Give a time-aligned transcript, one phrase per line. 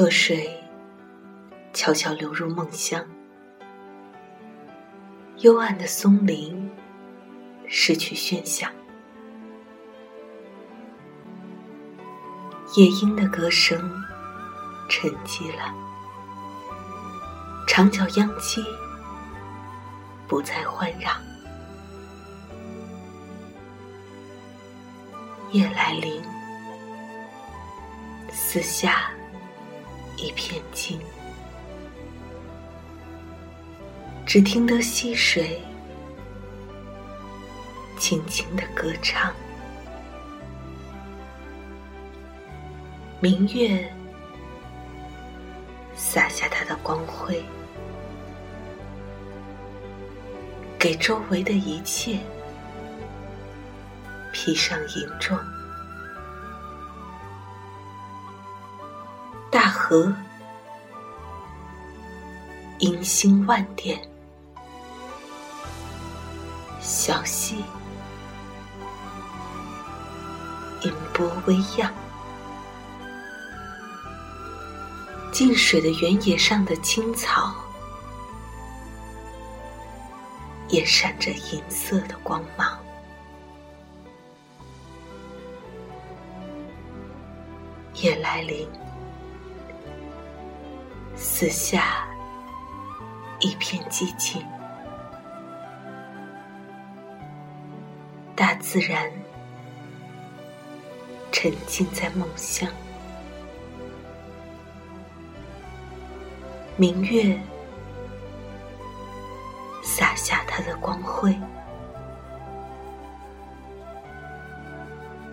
[0.00, 0.58] 河水
[1.74, 3.04] 悄悄流入梦乡，
[5.40, 6.70] 幽暗的松林
[7.68, 8.72] 失去喧响，
[12.76, 13.78] 夜莺的歌声
[14.88, 15.70] 沉寂了，
[17.66, 18.64] 长角秧鸡
[20.26, 21.14] 不再欢嚷。
[25.50, 26.22] 夜来临，
[28.32, 29.10] 四下
[30.20, 31.00] 一片静，
[34.26, 35.58] 只听得溪水
[37.98, 39.32] 轻轻的歌唱。
[43.18, 43.90] 明月
[45.96, 47.42] 洒下它的光辉，
[50.78, 52.18] 给周围的一切。
[54.32, 55.38] 披上银装，
[59.90, 60.14] 河
[62.78, 64.00] 银星万点，
[66.80, 67.64] 小溪
[70.82, 71.90] 银波微漾，
[75.32, 77.52] 近水的原野上的青草
[80.68, 82.78] 也闪着银色的光芒。
[87.94, 88.68] 夜来临，
[91.22, 92.08] 四下
[93.40, 94.42] 一片寂静，
[98.34, 99.12] 大自然
[101.30, 102.66] 沉浸在梦乡。
[106.76, 107.38] 明月
[109.82, 111.38] 洒下它的光辉，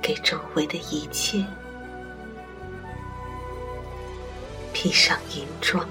[0.00, 1.44] 给周围的一切。
[4.82, 5.88] 披上银装。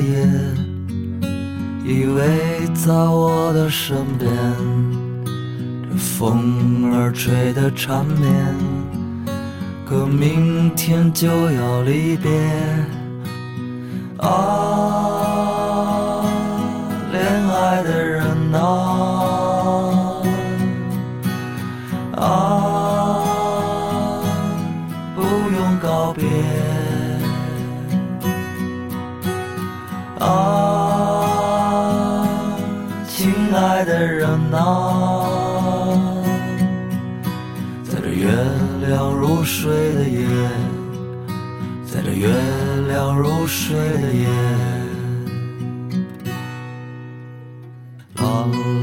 [0.00, 0.26] 夜，
[1.84, 2.18] 依偎
[2.74, 4.30] 在我的身边，
[5.90, 8.54] 这风儿吹得缠绵，
[9.84, 12.30] 可明天就要离别。
[14.18, 14.28] 啊，
[17.12, 18.60] 恋爱的人啊，
[22.16, 22.22] 啊，
[25.14, 26.57] 不用告别。
[34.50, 34.62] 的人啊，
[37.84, 38.28] 在这月
[38.86, 40.26] 亮如水的夜，
[41.86, 42.28] 在这月
[42.88, 44.28] 亮如水的夜，
[48.16, 48.22] 啦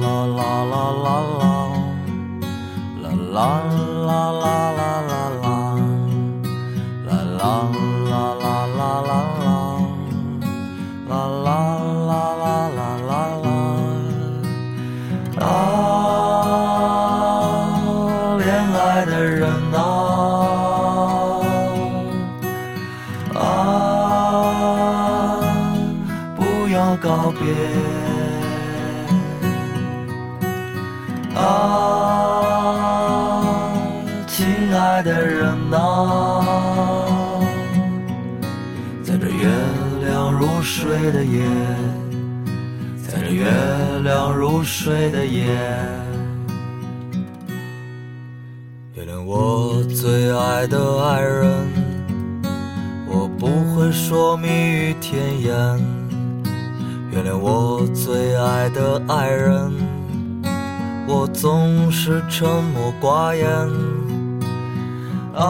[0.01, 1.05] 啦啦啦啦
[1.39, 1.43] 啦，
[3.01, 3.74] 啦啦啦
[27.39, 27.43] 别
[31.37, 32.61] 啊，
[34.27, 35.75] 亲爱的人呐，
[39.03, 39.49] 在这月
[40.05, 41.43] 亮如水的夜，
[43.05, 43.45] 在这月
[44.03, 45.45] 亮如水的夜，
[48.95, 51.45] 原谅我最爱的爱人，
[53.07, 56.04] 我不会说蜜语甜言。
[57.15, 59.71] 原谅我最爱的爱人
[61.07, 63.47] 我总是沉默寡言。
[65.33, 65.45] 啊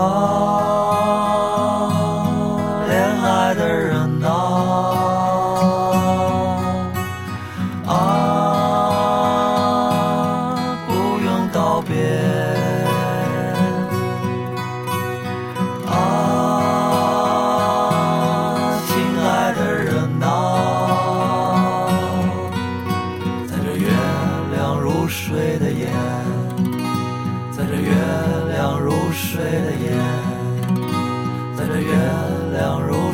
[2.88, 3.95] 恋爱的人。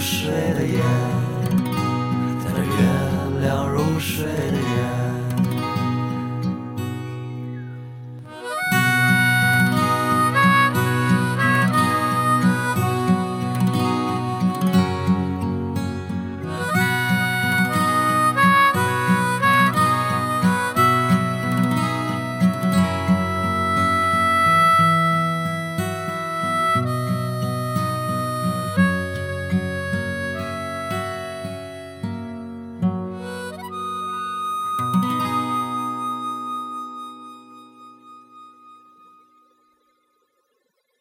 [0.01, 0.50] 是